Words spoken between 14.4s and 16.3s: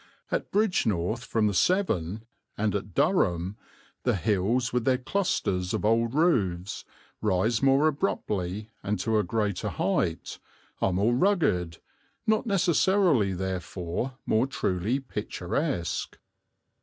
truly picturesque.